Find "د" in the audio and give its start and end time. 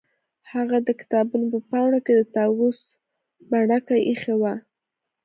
0.87-0.89, 2.15-2.21